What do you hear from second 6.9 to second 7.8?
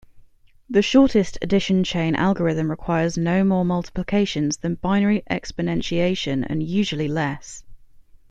less.